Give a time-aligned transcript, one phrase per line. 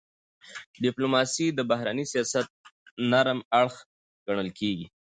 [0.83, 2.47] ډيپلوماسي د بهرني سیاست
[3.11, 3.75] نرم اړخ
[4.27, 4.87] ګڼل کېږي.